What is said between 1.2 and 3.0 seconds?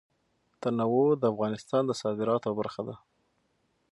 افغانستان د صادراتو برخه ده.